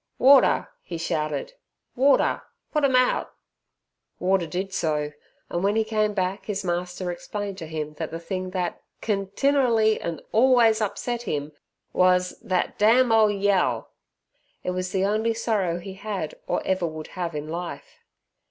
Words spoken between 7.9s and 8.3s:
that the